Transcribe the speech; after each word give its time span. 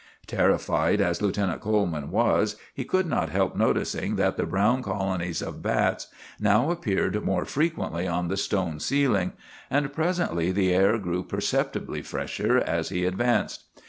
Terrified 0.25 0.99
as 0.99 1.21
Lieutenant 1.21 1.61
Coleman 1.61 2.09
was, 2.09 2.55
he 2.73 2.83
could 2.83 3.05
not 3.05 3.29
help 3.29 3.55
noticing 3.55 4.15
that 4.15 4.35
the 4.35 4.47
brown 4.47 4.81
colonies 4.81 5.43
of 5.43 5.61
bats 5.61 6.07
now 6.39 6.71
appeared 6.71 7.23
more 7.23 7.45
frequently 7.45 8.07
on 8.07 8.27
the 8.27 8.35
stone 8.35 8.79
ceiling, 8.79 9.33
and 9.69 9.93
presently 9.93 10.51
the 10.51 10.73
air 10.73 10.97
grew 10.97 11.21
perceptibly 11.21 12.01
fresher 12.01 12.57
as 12.57 12.89
he 12.89 13.05
advanced. 13.05 13.65